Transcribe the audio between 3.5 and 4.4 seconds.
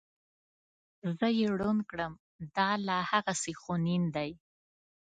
خونین دی.